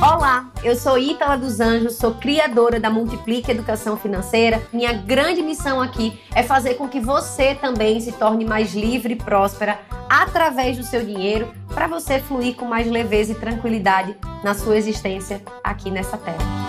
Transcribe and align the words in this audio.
Olá, 0.00 0.48
eu 0.62 0.76
sou 0.76 0.96
Ítala 0.96 1.36
dos 1.36 1.58
Anjos, 1.58 1.96
sou 1.96 2.14
criadora 2.14 2.78
da 2.78 2.88
Multiplique 2.88 3.50
Educação 3.50 3.96
Financeira. 3.96 4.62
Minha 4.72 4.92
grande 4.92 5.42
missão 5.42 5.80
aqui 5.80 6.20
é 6.32 6.44
fazer 6.44 6.74
com 6.74 6.88
que 6.88 7.00
você 7.00 7.56
também 7.56 8.00
se 8.00 8.12
torne 8.12 8.44
mais 8.44 8.74
livre 8.74 9.14
e 9.14 9.16
próspera 9.16 9.80
através 10.08 10.76
do 10.76 10.84
seu 10.84 11.04
dinheiro, 11.04 11.52
para 11.74 11.88
você 11.88 12.20
fluir 12.20 12.54
com 12.54 12.64
mais 12.64 12.88
leveza 12.88 13.32
e 13.32 13.34
tranquilidade 13.34 14.16
na 14.44 14.54
sua 14.54 14.76
existência 14.76 15.42
aqui 15.64 15.90
nessa 15.90 16.16
terra. 16.16 16.61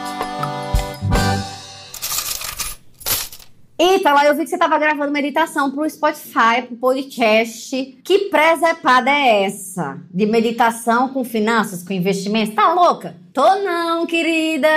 Eita, 3.86 4.14
lá 4.14 4.26
eu 4.26 4.34
vi 4.34 4.44
que 4.44 4.50
você 4.50 4.56
estava 4.56 4.78
gravando 4.78 5.12
meditação 5.12 5.70
pro 5.70 5.90
Spotify, 5.90 6.62
pro 6.66 6.78
podcast. 6.78 8.00
Que 8.02 8.30
presepada 8.30 9.12
é 9.12 9.44
essa? 9.44 10.00
De 10.10 10.26
meditação 10.26 11.10
com 11.10 11.26
finanças, 11.26 11.84
com 11.84 11.92
investimentos? 11.92 12.56
Tá 12.56 12.74
louca? 12.74 13.18
Tô 13.34 13.56
não, 13.56 14.06
querida. 14.06 14.70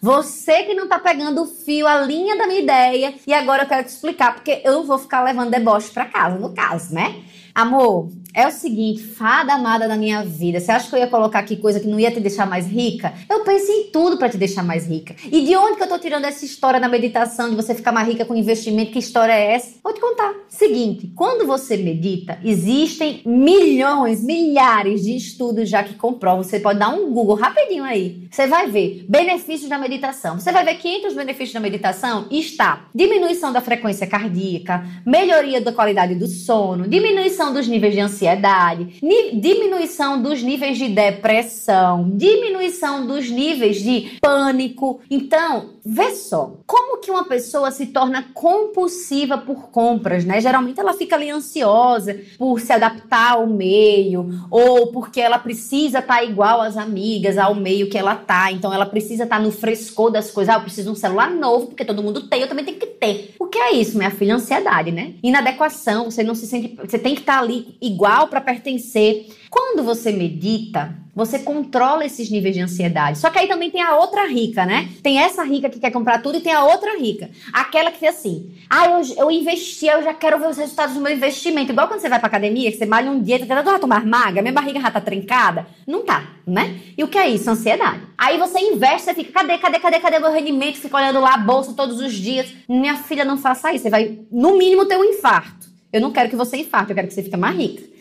Você 0.00 0.62
que 0.62 0.72
não 0.72 0.88
tá 0.88 0.98
pegando 0.98 1.42
o 1.42 1.46
fio, 1.46 1.86
a 1.86 2.00
linha 2.00 2.38
da 2.38 2.46
minha 2.46 2.60
ideia. 2.60 3.14
E 3.26 3.34
agora 3.34 3.64
eu 3.64 3.68
quero 3.68 3.84
te 3.84 3.90
explicar, 3.90 4.34
porque 4.34 4.62
eu 4.64 4.82
vou 4.82 4.96
ficar 4.96 5.22
levando 5.22 5.50
deboche 5.50 5.90
pra 5.90 6.06
casa, 6.06 6.38
no 6.38 6.54
caso, 6.54 6.94
né? 6.94 7.16
Amor, 7.54 8.08
é 8.34 8.48
o 8.48 8.50
seguinte, 8.50 9.00
fada 9.00 9.54
amada 9.54 9.86
da 9.86 9.96
minha 9.96 10.24
vida, 10.24 10.58
você 10.58 10.72
acha 10.72 10.88
que 10.88 10.94
eu 10.96 10.98
ia 10.98 11.06
colocar 11.06 11.38
aqui 11.38 11.56
coisa 11.56 11.78
que 11.78 11.86
não 11.86 12.00
ia 12.00 12.10
te 12.10 12.18
deixar 12.18 12.46
mais 12.46 12.66
rica? 12.66 13.14
Eu 13.30 13.44
pensei 13.44 13.82
em 13.82 13.84
tudo 13.92 14.18
para 14.18 14.28
te 14.28 14.36
deixar 14.36 14.64
mais 14.64 14.88
rica. 14.88 15.14
E 15.30 15.42
de 15.42 15.56
onde 15.56 15.76
que 15.76 15.84
eu 15.84 15.86
tô 15.86 15.96
tirando 16.00 16.24
essa 16.24 16.44
história 16.44 16.80
da 16.80 16.88
meditação, 16.88 17.48
de 17.48 17.54
você 17.54 17.74
ficar 17.76 17.92
mais 17.92 18.08
rica 18.08 18.24
com 18.24 18.34
investimento? 18.34 18.90
Que 18.90 18.98
história 18.98 19.32
é 19.32 19.52
essa? 19.52 19.74
Vou 19.84 19.94
te 19.94 20.00
contar. 20.00 20.34
Seguinte, 20.48 21.12
quando 21.14 21.46
você 21.46 21.76
medita, 21.76 22.36
existem 22.44 23.22
milhões, 23.24 24.20
milhares 24.22 25.04
de 25.04 25.16
estudos 25.16 25.68
já 25.68 25.84
que 25.84 25.94
comprovam. 25.94 26.42
Você 26.42 26.58
pode 26.58 26.80
dar 26.80 26.88
um 26.88 27.12
Google 27.12 27.36
rapidinho 27.36 27.84
aí. 27.84 28.26
Você 28.32 28.48
vai 28.48 28.68
ver 28.68 29.06
benefícios 29.08 29.68
da 29.68 29.78
meditação. 29.78 30.40
Você 30.40 30.50
vai 30.50 30.64
ver 30.64 30.74
que 30.74 30.88
entre 30.88 31.08
os 31.08 31.14
benefícios 31.14 31.52
da 31.52 31.60
meditação 31.60 32.26
está 32.32 32.86
diminuição 32.92 33.52
da 33.52 33.60
frequência 33.60 34.08
cardíaca, 34.08 34.84
melhoria 35.06 35.60
da 35.60 35.72
qualidade 35.72 36.16
do 36.16 36.26
sono, 36.26 36.88
diminuição 36.88 37.52
dos 37.52 37.68
níveis 37.68 37.94
de 37.94 38.00
ansiedade 38.00 38.23
ansiedade, 38.24 39.00
diminuição 39.34 40.20
dos 40.20 40.42
níveis 40.42 40.78
de 40.78 40.88
depressão, 40.88 42.10
diminuição 42.16 43.06
dos 43.06 43.30
níveis 43.30 43.76
de 43.76 44.18
pânico. 44.20 45.00
Então, 45.10 45.73
vê 45.84 46.14
só, 46.14 46.54
como 46.66 46.98
que 46.98 47.10
uma 47.10 47.24
pessoa 47.24 47.70
se 47.70 47.86
torna 47.86 48.24
compulsiva 48.32 49.36
por 49.36 49.68
compras, 49.68 50.24
né? 50.24 50.40
Geralmente 50.40 50.80
ela 50.80 50.94
fica 50.94 51.14
ali 51.14 51.30
ansiosa 51.30 52.18
por 52.38 52.58
se 52.58 52.72
adaptar 52.72 53.32
ao 53.32 53.46
meio 53.46 54.46
ou 54.50 54.86
porque 54.88 55.20
ela 55.20 55.38
precisa 55.38 55.98
estar 55.98 56.16
tá 56.16 56.24
igual 56.24 56.62
às 56.62 56.78
amigas, 56.78 57.36
ao 57.36 57.54
meio 57.54 57.90
que 57.90 57.98
ela 57.98 58.14
tá. 58.14 58.50
Então 58.50 58.72
ela 58.72 58.86
precisa 58.86 59.24
estar 59.24 59.36
tá 59.36 59.42
no 59.42 59.52
frescor 59.52 60.10
das 60.10 60.30
coisas. 60.30 60.54
Ah, 60.54 60.58
eu 60.58 60.62
preciso 60.62 60.90
de 60.90 60.92
um 60.92 60.98
celular 60.98 61.30
novo 61.30 61.66
porque 61.66 61.84
todo 61.84 62.02
mundo 62.02 62.28
tem, 62.28 62.40
eu 62.40 62.48
também 62.48 62.64
tenho 62.64 62.78
que 62.78 62.86
ter. 62.86 63.34
O 63.38 63.46
que 63.46 63.58
é 63.58 63.72
isso, 63.72 63.98
minha 63.98 64.10
filha? 64.10 64.34
Ansiedade, 64.34 64.90
né? 64.90 65.14
Inadequação, 65.22 66.10
você 66.10 66.22
não 66.22 66.34
se 66.34 66.46
sente, 66.46 66.76
você 66.76 66.98
tem 66.98 67.14
que 67.14 67.20
estar 67.20 67.34
tá 67.34 67.40
ali 67.40 67.76
igual 67.80 68.28
para 68.28 68.40
pertencer. 68.40 69.26
Quando 69.54 69.84
você 69.84 70.10
medita, 70.10 70.92
você 71.14 71.38
controla 71.38 72.04
esses 72.04 72.28
níveis 72.28 72.56
de 72.56 72.60
ansiedade. 72.60 73.18
Só 73.18 73.30
que 73.30 73.38
aí 73.38 73.46
também 73.46 73.70
tem 73.70 73.80
a 73.80 73.94
outra 73.94 74.26
rica, 74.26 74.66
né? 74.66 74.88
Tem 75.00 75.16
essa 75.20 75.44
rica 75.44 75.70
que 75.70 75.78
quer 75.78 75.92
comprar 75.92 76.20
tudo 76.20 76.38
e 76.38 76.40
tem 76.40 76.52
a 76.52 76.64
outra 76.64 76.98
rica. 76.98 77.30
Aquela 77.52 77.92
que 77.92 78.00
fez 78.00 78.16
assim: 78.16 78.52
ah, 78.68 78.86
eu, 78.86 79.00
eu 79.16 79.30
investi, 79.30 79.86
eu 79.86 80.02
já 80.02 80.12
quero 80.12 80.40
ver 80.40 80.48
os 80.48 80.56
resultados 80.56 80.96
do 80.96 81.00
meu 81.00 81.12
investimento. 81.12 81.70
Igual 81.70 81.86
quando 81.86 82.00
você 82.00 82.08
vai 82.08 82.18
pra 82.18 82.26
academia, 82.26 82.68
que 82.68 82.78
você 82.78 82.84
malha 82.84 83.08
um 83.08 83.22
dia, 83.22 83.46
tá 83.46 83.62
já 83.62 83.78
tomar 83.78 84.04
magra, 84.04 84.42
minha 84.42 84.52
barriga 84.52 84.80
já 84.80 84.90
tá 84.90 85.00
trincada. 85.00 85.68
Não 85.86 86.04
tá, 86.04 86.30
né? 86.44 86.80
E 86.98 87.04
o 87.04 87.08
que 87.08 87.16
é 87.16 87.28
isso? 87.28 87.48
Ansiedade. 87.48 88.00
Aí 88.18 88.36
você 88.36 88.58
investe, 88.58 89.02
você 89.02 89.14
fica: 89.14 89.30
cadê, 89.30 89.56
cadê, 89.56 89.78
cadê, 89.78 90.00
cadê 90.00 90.18
meu 90.18 90.32
rendimento? 90.32 90.78
Fica 90.78 90.96
olhando 90.96 91.20
lá 91.20 91.34
a 91.34 91.38
bolsa 91.38 91.74
todos 91.74 92.00
os 92.00 92.12
dias. 92.12 92.52
Minha 92.68 92.96
filha, 92.96 93.24
não 93.24 93.38
faça 93.38 93.72
isso. 93.72 93.84
Você 93.84 93.90
vai, 93.90 94.18
no 94.32 94.58
mínimo, 94.58 94.84
ter 94.84 94.96
um 94.96 95.04
infarto. 95.04 95.68
Eu 95.92 96.00
não 96.00 96.10
quero 96.10 96.28
que 96.28 96.34
você 96.34 96.56
infarte, 96.56 96.90
eu 96.90 96.96
quero 96.96 97.06
que 97.06 97.14
você 97.14 97.22
fique 97.22 97.36
mais 97.36 97.56
rica. 97.56 97.93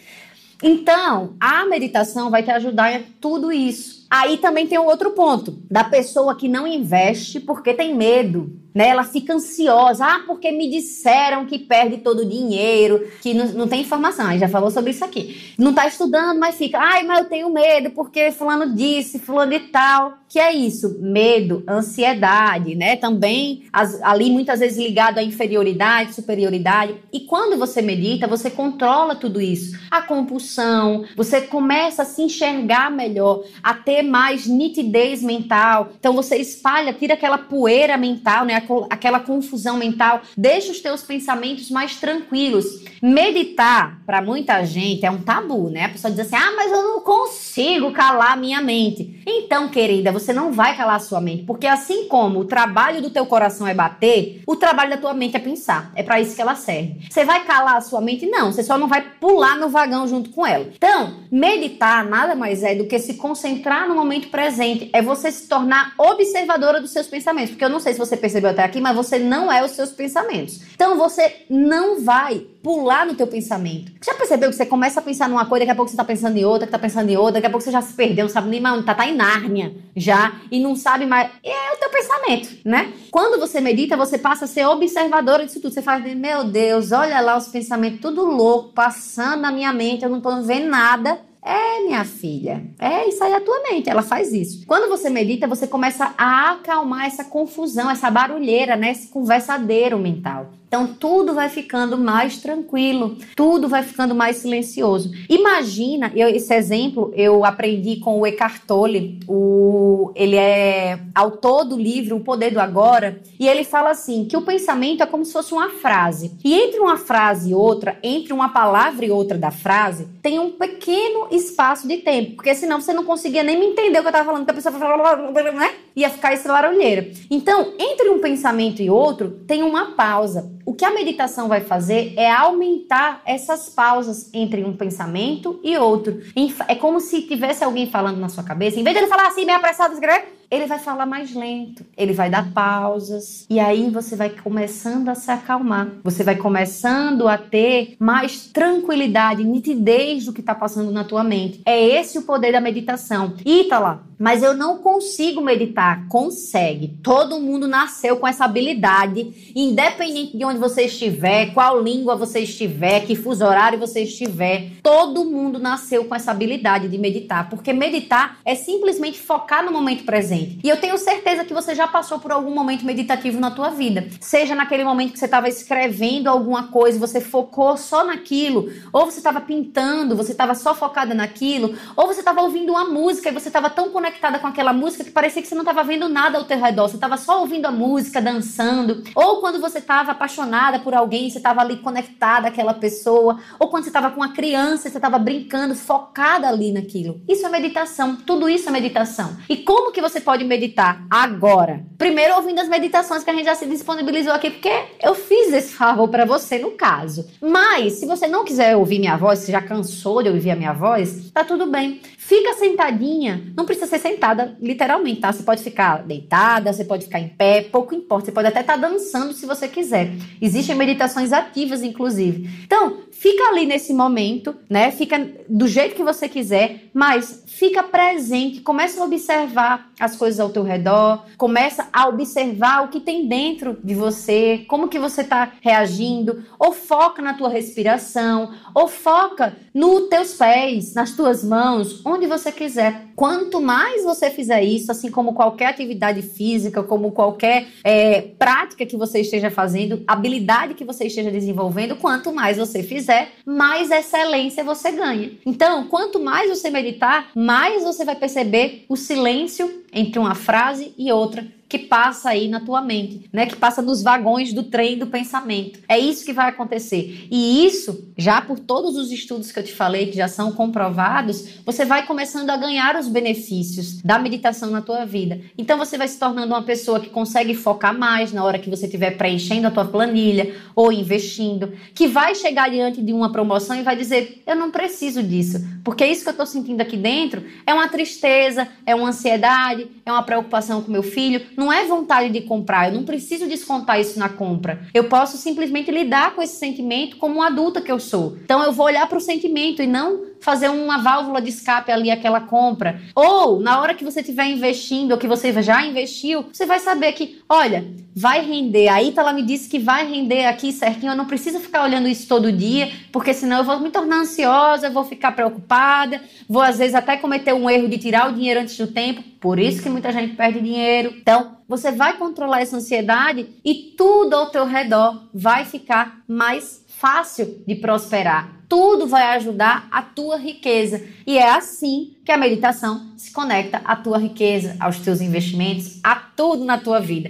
Então, 0.65 1.35
a 1.41 1.65
meditação 1.65 2.31
vai 2.31 2.41
te 2.41 2.49
ajudar 2.49 2.93
em 2.93 3.03
tudo 3.19 3.51
isso. 3.51 4.02
Aí 4.15 4.37
também 4.37 4.67
tem 4.67 4.77
um 4.77 4.85
outro 4.85 5.09
ponto, 5.13 5.57
da 5.71 5.83
pessoa 5.83 6.35
que 6.35 6.47
não 6.47 6.67
investe 6.67 7.39
porque 7.39 7.73
tem 7.73 7.95
medo 7.95 8.63
né? 8.73 8.87
Ela 8.87 9.03
fica 9.03 9.33
ansiosa, 9.33 10.05
ah, 10.05 10.23
porque 10.25 10.51
me 10.51 10.69
disseram 10.69 11.45
que 11.45 11.59
perde 11.59 11.97
todo 11.97 12.21
o 12.21 12.29
dinheiro, 12.29 13.07
que 13.21 13.33
não, 13.33 13.45
não 13.49 13.67
tem 13.67 13.81
informação. 13.81 14.27
Aí 14.27 14.39
já 14.39 14.49
falou 14.49 14.71
sobre 14.71 14.91
isso 14.91 15.05
aqui. 15.05 15.53
Não 15.57 15.73
tá 15.73 15.87
estudando, 15.87 16.39
mas 16.39 16.55
fica, 16.55 16.79
ai, 16.79 17.03
mas 17.03 17.19
eu 17.19 17.25
tenho 17.25 17.49
medo 17.49 17.91
porque 17.91 18.31
fulano 18.31 18.73
disse, 18.73 19.19
fulano 19.19 19.53
e 19.53 19.59
tal. 19.59 20.17
Que 20.27 20.39
é 20.39 20.51
isso? 20.51 20.97
Medo, 20.99 21.63
ansiedade, 21.69 22.73
né? 22.73 22.95
Também 22.95 23.65
as, 23.71 24.01
ali 24.01 24.31
muitas 24.31 24.59
vezes 24.59 24.79
ligado 24.79 25.19
à 25.19 25.23
inferioridade, 25.23 26.15
superioridade. 26.15 26.95
E 27.11 27.21
quando 27.21 27.57
você 27.57 27.81
medita, 27.81 28.25
você 28.25 28.49
controla 28.49 29.15
tudo 29.15 29.39
isso. 29.39 29.77
A 29.91 30.01
compulsão, 30.01 31.05
você 31.15 31.41
começa 31.41 32.01
a 32.01 32.05
se 32.05 32.23
enxergar 32.23 32.89
melhor, 32.89 33.43
a 33.61 33.75
ter 33.75 34.01
mais 34.03 34.47
nitidez 34.47 35.21
mental. 35.21 35.91
Então 35.99 36.13
você 36.13 36.37
espalha, 36.37 36.93
tira 36.93 37.13
aquela 37.13 37.37
poeira 37.37 37.97
mental, 37.97 38.45
né? 38.45 38.61
aquela 38.89 39.19
confusão 39.19 39.77
mental, 39.77 40.21
deixa 40.37 40.71
os 40.71 40.79
teus 40.79 41.01
pensamentos 41.01 41.69
mais 41.69 41.95
tranquilos. 41.95 42.83
Meditar, 43.01 44.01
para 44.05 44.21
muita 44.21 44.63
gente, 44.65 45.05
é 45.05 45.11
um 45.11 45.21
tabu, 45.21 45.69
né? 45.69 45.85
A 45.85 45.89
pessoa 45.89 46.11
diz 46.11 46.21
assim: 46.21 46.35
ah, 46.35 46.53
mas 46.55 46.71
eu 46.71 46.83
não 46.83 47.01
consigo 47.01 47.91
calar 47.91 48.37
minha 48.37 48.61
mente. 48.61 49.12
Então, 49.25 49.69
querida, 49.69 50.11
você 50.11 50.33
não 50.33 50.51
vai 50.51 50.75
calar 50.75 50.95
a 50.95 50.99
sua 50.99 51.21
mente, 51.21 51.43
porque 51.43 51.67
assim 51.67 52.07
como 52.07 52.39
o 52.39 52.45
trabalho 52.45 53.01
do 53.01 53.09
teu 53.09 53.25
coração 53.25 53.67
é 53.67 53.73
bater, 53.73 54.41
o 54.45 54.55
trabalho 54.55 54.91
da 54.91 54.97
tua 54.97 55.13
mente 55.13 55.35
é 55.35 55.39
pensar. 55.39 55.91
É 55.95 56.03
para 56.03 56.19
isso 56.19 56.35
que 56.35 56.41
ela 56.41 56.55
serve. 56.55 57.07
Você 57.09 57.23
vai 57.23 57.43
calar 57.45 57.75
a 57.75 57.81
sua 57.81 58.01
mente? 58.01 58.25
Não, 58.25 58.51
você 58.51 58.63
só 58.63 58.77
não 58.77 58.87
vai 58.87 59.01
pular 59.19 59.57
no 59.57 59.69
vagão 59.69 60.07
junto 60.07 60.29
com 60.29 60.45
ela. 60.45 60.67
Então, 60.75 61.21
meditar 61.31 62.05
nada 62.05 62.35
mais 62.35 62.63
é 62.63 62.75
do 62.75 62.85
que 62.85 62.99
se 62.99 63.15
concentrar 63.15 63.87
no 63.87 63.95
momento 63.95 64.29
presente, 64.29 64.89
é 64.93 65.01
você 65.01 65.31
se 65.31 65.47
tornar 65.47 65.93
observadora 65.97 66.81
dos 66.81 66.91
seus 66.91 67.07
pensamentos, 67.07 67.51
porque 67.51 67.65
eu 67.65 67.69
não 67.69 67.79
sei 67.79 67.93
se 67.93 67.99
você 67.99 68.17
percebeu 68.17 68.49
até 68.51 68.63
aqui, 68.63 68.79
mas 68.79 68.95
você 68.95 69.19
não 69.19 69.51
é 69.51 69.63
os 69.63 69.71
seus 69.71 69.91
pensamentos. 69.91 70.61
Então 70.73 70.97
você 70.97 71.45
não 71.49 72.01
vai 72.03 72.45
pular 72.63 73.05
no 73.05 73.13
teu 73.13 73.27
pensamento. 73.27 73.91
Já 74.03 74.13
percebeu 74.13 74.49
que 74.49 74.55
você 74.55 74.65
começa 74.65 75.01
a 75.01 75.03
pensar 75.03 75.27
numa 75.27 75.45
coisa, 75.45 75.65
daqui 75.65 75.71
a 75.71 75.75
pouco 75.75 75.91
você 75.91 75.97
tá 75.97 76.05
pensando 76.05 76.37
em 76.37 76.45
outra, 76.45 76.65
que 76.65 76.71
tá 76.71 76.79
pensando 76.79 77.09
em 77.09 77.17
outra, 77.17 77.33
daqui 77.33 77.47
a 77.47 77.49
pouco 77.49 77.63
você 77.63 77.71
já 77.71 77.81
se 77.81 77.93
perdeu, 77.93 78.23
não 78.23 78.31
sabe 78.31 78.47
nem 78.47 78.61
mais 78.61 78.77
onde 78.77 78.85
tá, 78.85 78.95
tá 78.95 79.05
em 79.05 79.15
Nárnia 79.15 79.75
já, 79.95 80.39
e 80.49 80.59
não 80.61 80.73
sabe 80.73 81.05
mais. 81.05 81.29
É 81.43 81.73
o 81.73 81.77
teu 81.77 81.89
pensamento, 81.89 82.49
né? 82.63 82.93
Quando 83.11 83.37
você 83.37 83.59
medita, 83.59 83.97
você 83.97 84.17
passa 84.17 84.45
a 84.45 84.47
ser 84.47 84.65
observadora 84.65 85.45
disso 85.45 85.59
tudo. 85.59 85.73
Você 85.73 85.81
fala, 85.81 85.99
meu 85.99 86.45
Deus, 86.45 86.93
olha 86.93 87.19
lá 87.19 87.37
os 87.37 87.49
pensamentos 87.49 87.99
tudo 87.99 88.23
louco, 88.23 88.71
passando 88.73 89.41
na 89.41 89.51
minha 89.51 89.73
mente, 89.73 90.03
eu 90.03 90.09
não 90.09 90.21
tô 90.21 90.41
vendo 90.41 90.69
nada. 90.69 91.19
É, 91.45 91.81
minha 91.81 92.05
filha. 92.05 92.63
É, 92.79 93.07
isso 93.09 93.21
aí 93.21 93.33
a 93.33 93.41
tua 93.41 93.61
mente, 93.63 93.89
ela 93.89 94.01
faz 94.01 94.31
isso. 94.31 94.65
Quando 94.65 94.87
você 94.87 95.09
medita, 95.09 95.45
você 95.45 95.67
começa 95.67 96.13
a 96.17 96.51
acalmar 96.51 97.05
essa 97.05 97.25
confusão, 97.25 97.91
essa 97.91 98.09
barulheira, 98.09 98.77
né? 98.77 98.91
Esse 98.91 99.09
conversadeiro 99.09 99.99
mental. 99.99 100.51
Então 100.73 100.87
tudo 100.87 101.35
vai 101.35 101.49
ficando 101.49 101.99
mais 101.99 102.37
tranquilo, 102.37 103.15
tudo 103.35 103.69
vai 103.69 103.83
ficando 103.83 104.15
mais 104.15 104.37
silencioso. 104.37 105.11
Imagina, 105.29 106.11
eu, 106.15 106.27
esse 106.29 106.51
exemplo 106.51 107.13
eu 107.15 107.45
aprendi 107.45 107.97
com 107.97 108.19
o 108.19 108.25
Eckhart 108.25 108.63
Tolle, 108.65 109.19
o, 109.27 110.11
ele 110.15 110.35
é 110.35 110.97
autor 111.13 111.63
do 111.63 111.77
livro 111.77 112.15
O 112.15 112.21
Poder 112.21 112.51
do 112.51 112.59
Agora, 112.59 113.21
e 113.39 113.47
ele 113.47 113.63
fala 113.63 113.91
assim 113.91 114.25
que 114.25 114.35
o 114.35 114.41
pensamento 114.41 115.03
é 115.03 115.05
como 115.05 115.23
se 115.23 115.31
fosse 115.31 115.53
uma 115.53 115.69
frase. 115.69 116.31
E 116.43 116.55
entre 116.55 116.79
uma 116.79 116.97
frase 116.97 117.51
e 117.51 117.53
outra, 117.53 117.99
entre 118.01 118.33
uma 118.33 118.49
palavra 118.49 119.05
e 119.05 119.11
outra 119.11 119.37
da 119.37 119.51
frase, 119.51 120.07
tem 120.23 120.39
um 120.39 120.53
pequeno 120.53 121.27
espaço 121.29 121.87
de 121.87 121.97
tempo, 121.97 122.37
porque 122.37 122.55
senão 122.55 122.81
você 122.81 122.93
não 122.93 123.03
conseguia 123.03 123.43
nem 123.43 123.59
me 123.59 123.67
entender 123.67 123.99
o 123.99 124.01
que 124.01 124.07
eu 124.07 124.09
estava 124.09 124.25
falando, 124.25 124.45
que 124.45 124.49
a 124.49 124.55
pessoa 124.55 124.73
falava, 124.73 125.51
né? 125.51 125.71
Ia 125.95 126.09
ficar 126.09 126.33
esse 126.33 126.47
barulheira. 126.47 127.11
Então, 127.29 127.73
entre 127.77 128.09
um 128.09 128.19
pensamento 128.19 128.81
e 128.81 128.89
outro, 128.89 129.29
tem 129.45 129.61
uma 129.61 129.91
pausa. 129.91 130.51
O 130.65 130.73
que 130.73 130.85
a 130.85 130.93
meditação 130.93 131.47
vai 131.47 131.61
fazer 131.61 132.13
é 132.15 132.31
aumentar 132.31 133.21
essas 133.25 133.69
pausas 133.69 134.29
entre 134.33 134.63
um 134.63 134.75
pensamento 134.75 135.59
e 135.63 135.77
outro. 135.77 136.21
É 136.67 136.75
como 136.75 136.99
se 136.99 137.21
tivesse 137.23 137.63
alguém 137.63 137.89
falando 137.89 138.17
na 138.17 138.29
sua 138.29 138.43
cabeça, 138.43 138.79
em 138.79 138.83
vez 138.83 138.95
de 138.95 139.01
ele 139.01 139.09
falar 139.09 139.27
assim, 139.27 139.45
meio 139.45 139.57
apressado, 139.57 139.93
escrever, 139.93 140.42
ele 140.49 140.65
vai 140.65 140.79
falar 140.79 141.05
mais 141.05 141.33
lento, 141.33 141.85
ele 141.97 142.13
vai 142.13 142.29
dar 142.29 142.51
pausas, 142.53 143.45
e 143.49 143.59
aí 143.59 143.89
você 143.89 144.15
vai 144.15 144.29
começando 144.29 145.09
a 145.09 145.15
se 145.15 145.31
acalmar. 145.31 145.87
Você 146.03 146.23
vai 146.23 146.35
começando 146.35 147.27
a 147.27 147.37
ter 147.37 147.95
mais 147.99 148.47
tranquilidade, 148.47 149.43
nitidez 149.43 150.25
do 150.25 150.33
que 150.33 150.41
está 150.41 150.55
passando 150.55 150.91
na 150.91 151.03
tua 151.03 151.23
mente. 151.23 151.61
É 151.65 151.79
esse 151.81 152.17
o 152.17 152.23
poder 152.23 152.51
da 152.51 152.61
meditação. 152.61 153.33
Ítala, 153.45 154.03
mas 154.19 154.41
eu 154.41 154.53
não 154.53 154.77
consigo 154.77 155.41
meditar. 155.41 156.07
Consegue. 156.07 156.97
Todo 157.03 157.39
mundo 157.39 157.67
nasceu 157.67 158.17
com 158.17 158.27
essa 158.27 158.45
habilidade, 158.45 159.51
independente 159.55 160.37
de 160.37 160.45
onde 160.45 160.59
você 160.59 160.83
estiver, 160.83 161.53
qual 161.53 161.81
língua 161.81 162.15
você 162.15 162.39
estiver, 162.39 163.01
que 163.01 163.15
fuso 163.15 163.45
horário 163.45 163.79
você 163.79 164.03
estiver. 164.03 164.71
Todo 164.81 165.25
mundo 165.25 165.59
nasceu 165.59 166.05
com 166.05 166.15
essa 166.15 166.31
habilidade 166.31 166.87
de 166.87 166.97
meditar, 166.97 167.49
porque 167.49 167.73
meditar 167.73 168.37
é 168.45 168.55
simplesmente 168.55 169.19
focar 169.19 169.63
no 169.65 169.71
momento 169.71 170.03
presente. 170.03 170.32
E 170.35 170.69
eu 170.69 170.77
tenho 170.77 170.97
certeza 170.97 171.43
que 171.43 171.53
você 171.53 171.75
já 171.75 171.87
passou 171.87 172.19
por 172.19 172.31
algum 172.31 172.53
momento 172.53 172.85
meditativo 172.85 173.39
na 173.39 173.51
tua 173.51 173.69
vida. 173.69 174.07
Seja 174.19 174.55
naquele 174.55 174.83
momento 174.83 175.13
que 175.13 175.19
você 175.19 175.25
estava 175.25 175.47
escrevendo 175.47 176.27
alguma 176.27 176.67
coisa, 176.67 176.99
você 176.99 177.21
focou 177.21 177.77
só 177.77 178.03
naquilo, 178.03 178.71
ou 178.91 179.05
você 179.05 179.19
estava 179.19 179.41
pintando, 179.41 180.15
você 180.15 180.31
estava 180.31 180.55
só 180.55 180.73
focada 180.73 181.13
naquilo, 181.13 181.75
ou 181.95 182.07
você 182.07 182.19
estava 182.19 182.41
ouvindo 182.41 182.71
uma 182.71 182.85
música 182.85 183.29
e 183.29 183.33
você 183.33 183.49
estava 183.49 183.69
tão 183.69 183.89
conectada 183.89 184.39
com 184.39 184.47
aquela 184.47 184.73
música 184.73 185.03
que 185.03 185.11
parecia 185.11 185.41
que 185.41 185.47
você 185.47 185.55
não 185.55 185.61
estava 185.61 185.83
vendo 185.83 186.09
nada 186.09 186.37
ao 186.37 186.45
teu 186.45 186.59
redor, 186.59 186.87
você 186.87 186.95
estava 186.95 187.17
só 187.17 187.41
ouvindo 187.41 187.65
a 187.65 187.71
música, 187.71 188.21
dançando, 188.21 189.03
ou 189.15 189.39
quando 189.41 189.59
você 189.59 189.79
estava 189.79 190.11
apaixonada 190.11 190.79
por 190.79 190.93
alguém, 190.93 191.29
você 191.29 191.37
estava 191.37 191.61
ali 191.61 191.77
conectada 191.77 192.47
àquela 192.47 192.73
pessoa, 192.73 193.39
ou 193.59 193.67
quando 193.69 193.83
você 193.83 193.89
estava 193.89 194.09
com 194.09 194.17
uma 194.17 194.33
criança, 194.33 194.89
você 194.89 194.97
estava 194.97 195.17
brincando, 195.19 195.75
focada 195.75 196.47
ali 196.47 196.71
naquilo. 196.71 197.21
Isso 197.27 197.45
é 197.45 197.49
meditação, 197.49 198.15
tudo 198.15 198.49
isso 198.49 198.69
é 198.69 198.71
meditação. 198.71 199.37
E 199.49 199.57
como 199.57 199.91
que 199.91 200.01
você 200.01 200.19
pode 200.23 200.43
meditar 200.43 201.05
agora? 201.09 201.85
Primeiro 201.97 202.35
ouvindo 202.35 202.59
as 202.59 202.67
meditações 202.67 203.23
que 203.23 203.29
a 203.29 203.33
gente 203.33 203.45
já 203.45 203.55
se 203.55 203.65
disponibilizou 203.65 204.33
aqui, 204.33 204.49
porque 204.49 204.71
eu 205.01 205.13
fiz 205.13 205.53
esse 205.53 205.73
favor 205.73 206.07
para 206.07 206.25
você 206.25 206.57
no 206.57 206.71
caso. 206.71 207.29
Mas 207.41 207.93
se 207.93 208.05
você 208.05 208.27
não 208.27 208.43
quiser 208.43 208.75
ouvir 208.75 208.99
minha 208.99 209.17
voz, 209.17 209.39
se 209.39 209.51
já 209.51 209.61
cansou 209.61 210.23
de 210.23 210.29
ouvir 210.29 210.51
a 210.51 210.55
minha 210.55 210.73
voz, 210.73 211.29
tá 211.31 211.43
tudo 211.43 211.67
bem. 211.67 212.01
Fica 212.25 212.53
sentadinha, 212.53 213.51
não 213.53 213.65
precisa 213.65 213.85
ser 213.85 213.99
sentada 213.99 214.57
literalmente, 214.61 215.19
tá? 215.19 215.33
Você 215.33 215.43
pode 215.43 215.61
ficar 215.61 216.03
deitada, 216.03 216.71
você 216.71 216.85
pode 216.85 217.03
ficar 217.03 217.19
em 217.19 217.27
pé, 217.27 217.63
pouco 217.63 217.93
importa. 217.93 218.27
Você 218.27 218.31
pode 218.31 218.47
até 218.47 218.61
estar 218.61 218.79
tá 218.79 218.87
dançando 218.87 219.33
se 219.33 219.45
você 219.45 219.67
quiser. 219.67 220.09
Existem 220.41 220.73
meditações 220.73 221.33
ativas, 221.33 221.83
inclusive. 221.83 222.49
Então, 222.63 222.99
fica 223.11 223.43
ali 223.49 223.65
nesse 223.65 223.93
momento, 223.93 224.55
né? 224.69 224.89
Fica 224.91 225.19
do 225.49 225.67
jeito 225.67 225.95
que 225.95 226.03
você 226.03 226.29
quiser, 226.29 226.85
mas 226.93 227.43
fica 227.45 227.83
presente, 227.83 228.61
começa 228.61 228.99
a 228.99 229.05
observar 229.05 229.91
as 229.99 230.15
coisas 230.15 230.39
ao 230.39 230.49
teu 230.49 230.63
redor, 230.63 231.25
começa 231.37 231.87
a 231.93 232.07
observar 232.07 232.83
o 232.83 232.87
que 232.87 232.99
tem 232.99 233.27
dentro 233.27 233.77
de 233.83 233.93
você, 233.93 234.65
como 234.67 234.87
que 234.87 234.97
você 234.97 235.21
está 235.21 235.51
reagindo, 235.61 236.43
ou 236.57 236.73
foca 236.73 237.21
na 237.21 237.33
tua 237.33 237.49
respiração, 237.49 238.53
ou 238.73 238.87
foca 238.87 239.55
nos 239.73 240.09
teus 240.09 240.33
pés, 240.33 240.93
nas 240.93 241.11
tuas 241.11 241.43
mãos, 241.43 242.01
onde 242.13 242.27
você 242.27 242.51
quiser. 242.51 243.07
Quanto 243.15 243.59
mais 243.61 244.03
você 244.03 244.29
fizer 244.29 244.63
isso, 244.63 244.91
assim 244.91 245.09
como 245.09 245.33
qualquer 245.33 245.67
atividade 245.67 246.21
física, 246.21 246.83
como 246.83 247.11
qualquer 247.11 247.67
é, 247.83 248.21
prática 248.21 248.85
que 248.85 248.97
você 248.97 249.21
esteja 249.21 249.49
fazendo, 249.51 250.03
habilidade 250.07 250.73
que 250.73 250.85
você 250.85 251.05
esteja 251.05 251.31
desenvolvendo, 251.31 251.95
quanto 251.95 252.31
mais 252.33 252.57
você 252.57 252.81
fizer, 252.83 253.31
mais 253.45 253.91
excelência 253.91 254.63
você 254.63 254.91
ganha. 254.91 255.31
Então, 255.45 255.87
quanto 255.87 256.19
mais 256.19 256.49
você 256.49 256.69
meditar, 256.69 257.29
mais 257.35 257.83
você 257.83 258.05
vai 258.05 258.15
perceber 258.15 258.85
o 258.87 258.95
silêncio 258.95 259.83
entre 259.91 260.19
uma 260.19 260.35
frase 260.35 260.93
e 260.97 261.11
outra 261.11 261.45
que 261.73 261.79
passa 261.79 262.29
aí 262.29 262.47
na 262.47 262.59
tua 262.59 262.83
mente, 262.83 263.27
né? 263.33 263.47
Que 263.47 263.55
passa 263.55 263.81
nos 263.81 264.03
vagões 264.03 264.53
do 264.53 264.61
trem 264.61 264.95
do 264.95 265.07
pensamento. 265.07 265.79
É 265.89 265.97
isso 265.97 266.23
que 266.23 266.31
vai 266.31 266.47
acontecer. 266.49 267.27
E 267.31 267.65
isso, 267.65 268.11
já 268.15 268.39
por 268.39 268.59
todos 268.59 268.95
os 268.95 269.11
estudos 269.11 269.51
que 269.51 269.57
eu 269.57 269.63
te 269.63 269.73
falei, 269.73 270.05
que 270.05 270.15
já 270.15 270.27
são 270.27 270.51
comprovados, 270.51 271.63
você 271.65 271.83
vai 271.83 272.05
começando 272.05 272.51
a 272.51 272.57
ganhar 272.57 272.95
os 272.95 273.07
benefícios 273.07 274.03
da 274.03 274.19
meditação 274.19 274.69
na 274.69 274.83
tua 274.83 275.03
vida. 275.03 275.41
Então 275.57 275.75
você 275.75 275.97
vai 275.97 276.07
se 276.07 276.19
tornando 276.19 276.53
uma 276.53 276.61
pessoa 276.61 276.99
que 276.99 277.09
consegue 277.09 277.55
focar 277.55 277.97
mais 277.97 278.31
na 278.31 278.43
hora 278.43 278.59
que 278.59 278.69
você 278.69 278.85
estiver 278.85 279.17
preenchendo 279.17 279.65
a 279.65 279.71
tua 279.71 279.85
planilha 279.85 280.53
ou 280.75 280.91
investindo, 280.91 281.73
que 281.95 282.07
vai 282.07 282.35
chegar 282.35 282.69
diante 282.69 283.01
de 283.01 283.13
uma 283.13 283.31
promoção 283.31 283.75
e 283.75 283.81
vai 283.81 283.95
dizer: 283.95 284.43
"Eu 284.45 284.55
não 284.55 284.69
preciso 284.69 285.23
disso", 285.23 285.59
porque 285.83 286.05
isso 286.05 286.21
que 286.21 286.29
eu 286.29 286.33
estou 286.33 286.45
sentindo 286.45 286.81
aqui 286.81 286.97
dentro 286.97 287.43
é 287.65 287.73
uma 287.73 287.87
tristeza, 287.87 288.67
é 288.85 288.93
uma 288.93 289.09
ansiedade, 289.09 289.87
é 290.05 290.11
uma 290.11 290.21
preocupação 290.21 290.83
com 290.83 290.91
meu 290.91 291.01
filho, 291.01 291.41
não 291.63 291.71
é 291.71 291.85
vontade 291.85 292.29
de 292.29 292.41
comprar, 292.41 292.89
eu 292.89 292.95
não 292.95 293.05
preciso 293.05 293.47
descontar 293.47 293.97
isso 293.97 294.19
na 294.19 294.27
compra. 294.27 294.81
Eu 294.93 295.05
posso 295.05 295.37
simplesmente 295.37 295.89
lidar 295.89 296.35
com 296.35 296.41
esse 296.41 296.57
sentimento 296.57 297.15
como 297.15 297.35
uma 297.35 297.47
adulta 297.47 297.81
que 297.81 297.91
eu 297.91 297.99
sou. 297.99 298.37
Então 298.43 298.61
eu 298.61 298.73
vou 298.73 298.85
olhar 298.85 299.07
para 299.07 299.17
o 299.17 299.21
sentimento 299.21 299.81
e 299.81 299.87
não 299.87 300.32
fazer 300.43 300.69
uma 300.69 300.97
válvula 300.97 301.41
de 301.41 301.49
escape 301.49 301.89
ali 301.89 302.11
aquela 302.11 302.41
compra. 302.41 303.01
Ou 303.15 303.61
na 303.61 303.79
hora 303.79 303.93
que 303.93 304.03
você 304.03 304.19
estiver 304.19 304.45
investindo 304.47 305.13
ou 305.13 305.17
que 305.17 305.25
você 305.25 305.53
já 305.61 305.85
investiu, 305.85 306.45
você 306.51 306.65
vai 306.65 306.81
saber 306.81 307.13
que, 307.13 307.41
olha, 307.47 307.85
vai 308.13 308.45
render. 308.45 308.89
A 308.89 309.01
Ítala 309.01 309.31
me 309.31 309.41
disse 309.41 309.69
que 309.69 309.79
vai 309.79 310.05
render 310.05 310.45
aqui 310.45 310.73
certinho. 310.73 311.13
Eu 311.13 311.15
não 311.15 311.25
preciso 311.25 311.61
ficar 311.61 311.83
olhando 311.83 312.09
isso 312.09 312.27
todo 312.27 312.51
dia, 312.51 312.91
porque 313.09 313.33
senão 313.33 313.59
eu 313.59 313.63
vou 313.63 313.79
me 313.79 313.89
tornar 313.89 314.17
ansiosa, 314.17 314.89
vou 314.89 315.05
ficar 315.05 315.31
preocupada, 315.31 316.21
vou 316.47 316.61
às 316.61 316.77
vezes 316.77 316.93
até 316.93 317.15
cometer 317.15 317.53
um 317.53 317.69
erro 317.69 317.87
de 317.87 317.97
tirar 317.97 318.29
o 318.29 318.33
dinheiro 318.33 318.59
antes 318.59 318.77
do 318.77 318.87
tempo. 318.87 319.23
Por 319.39 319.57
isso 319.57 319.81
que 319.81 319.89
muita 319.89 320.11
gente 320.11 320.35
perde 320.35 320.59
dinheiro. 320.59 321.13
Então, 321.17 321.57
você 321.69 321.89
vai 321.89 322.17
controlar 322.17 322.61
essa 322.61 322.75
ansiedade 322.75 323.47
e 323.63 323.93
tudo 323.97 324.33
ao 324.33 324.47
teu 324.47 324.65
redor 324.65 325.29
vai 325.33 325.63
ficar 325.63 326.21
mais 326.27 326.83
fácil 326.87 327.63
de 327.65 327.75
prosperar. 327.75 328.62
Tudo 328.75 329.05
vai 329.05 329.35
ajudar 329.35 329.87
a 329.91 330.01
tua 330.01 330.35
riqueza. 330.35 330.99
E 331.27 331.37
é 331.37 331.47
assim 331.47 332.15
que 332.25 332.31
a 332.31 332.37
meditação 332.37 333.13
se 333.15 333.31
conecta 333.31 333.79
à 333.85 333.95
tua 333.95 334.17
riqueza, 334.17 334.75
aos 334.79 334.97
teus 334.97 335.21
investimentos, 335.21 335.99
a 336.03 336.15
tudo 336.15 336.65
na 336.65 336.79
tua 336.79 336.99
vida. 336.99 337.29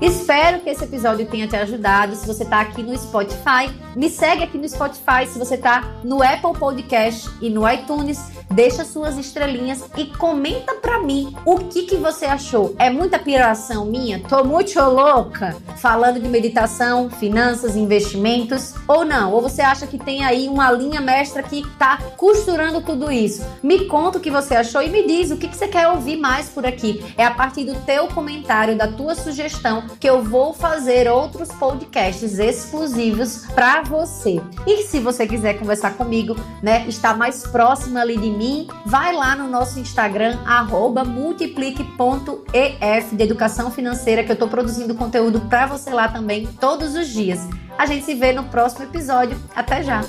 Espero 0.00 0.60
que 0.60 0.70
esse 0.70 0.84
episódio 0.84 1.26
tenha 1.26 1.48
te 1.48 1.56
ajudado. 1.56 2.14
Se 2.14 2.24
você 2.24 2.44
está 2.44 2.60
aqui 2.60 2.84
no 2.84 2.96
Spotify, 2.96 3.68
me 3.96 4.08
segue 4.08 4.44
aqui 4.44 4.56
no 4.56 4.68
Spotify. 4.68 5.26
Se 5.26 5.36
você 5.40 5.56
está 5.56 5.82
no 6.04 6.22
Apple 6.22 6.56
Podcast 6.56 7.28
e 7.42 7.50
no 7.50 7.68
iTunes, 7.68 8.30
deixa 8.48 8.84
suas 8.84 9.18
estrelinhas 9.18 9.84
e 9.96 10.06
comenta 10.06 10.74
pra 10.74 11.02
mim 11.02 11.34
o 11.44 11.58
que 11.58 11.82
que 11.82 11.96
você 11.96 12.26
achou. 12.26 12.76
É 12.78 12.88
muita 12.90 13.18
piração 13.18 13.86
minha? 13.86 14.20
Tô 14.20 14.44
muito 14.44 14.78
louca 14.80 15.56
falando 15.78 16.20
de 16.20 16.28
meditação, 16.28 17.10
finanças, 17.10 17.74
investimentos 17.74 18.74
ou 18.86 19.04
não? 19.04 19.32
Ou 19.32 19.42
você 19.42 19.62
acha 19.62 19.84
que 19.84 19.98
tem 19.98 20.24
aí 20.24 20.48
uma 20.48 20.70
linha 20.70 21.00
mestra 21.00 21.42
que 21.42 21.68
tá 21.76 21.98
costurando 22.16 22.80
tudo 22.82 23.10
isso? 23.10 23.44
Me 23.64 23.86
conta 23.86 24.18
o 24.18 24.20
que 24.20 24.30
você 24.30 24.54
achou 24.54 24.80
e 24.80 24.88
me 24.88 25.04
diz 25.04 25.32
o 25.32 25.36
que 25.36 25.48
que 25.48 25.56
você 25.56 25.66
quer 25.66 25.88
ouvir 25.88 26.16
mais 26.16 26.48
por 26.48 26.64
aqui. 26.64 27.04
É 27.16 27.24
a 27.24 27.32
partir 27.32 27.64
do 27.64 27.74
teu 27.80 28.06
comentário, 28.06 28.76
da 28.76 28.86
tua 28.86 29.16
sugestão 29.16 29.87
que 30.00 30.08
eu 30.08 30.22
vou 30.22 30.52
fazer 30.52 31.10
outros 31.10 31.50
podcasts 31.52 32.38
exclusivos 32.38 33.46
para 33.54 33.82
você. 33.82 34.40
E 34.66 34.84
se 34.84 35.00
você 35.00 35.26
quiser 35.26 35.58
conversar 35.58 35.94
comigo, 35.94 36.36
né, 36.62 36.86
estar 36.86 37.16
mais 37.16 37.46
próximo 37.46 37.98
ali 37.98 38.16
de 38.16 38.30
mim, 38.30 38.68
vai 38.86 39.14
lá 39.14 39.36
no 39.36 39.48
nosso 39.48 39.78
Instagram, 39.78 40.38
multiplique.ef 41.06 43.16
de 43.16 43.22
educação 43.22 43.70
financeira, 43.70 44.24
que 44.24 44.30
eu 44.30 44.34
estou 44.34 44.48
produzindo 44.48 44.94
conteúdo 44.94 45.40
para 45.42 45.66
você 45.66 45.90
lá 45.90 46.08
também 46.08 46.46
todos 46.60 46.94
os 46.94 47.08
dias. 47.08 47.46
A 47.76 47.86
gente 47.86 48.04
se 48.04 48.14
vê 48.14 48.32
no 48.32 48.44
próximo 48.44 48.84
episódio. 48.84 49.38
Até 49.54 49.82
já! 49.82 50.00